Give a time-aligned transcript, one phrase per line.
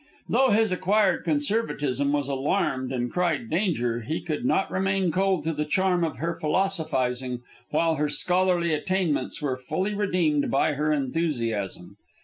[0.27, 5.53] Though his acquired conservatism was alarmed and cried danger, he could not remain cold to
[5.53, 11.97] the charm of her philosophizing, while her scholarly attainments were fully redeemed by her enthusiasm.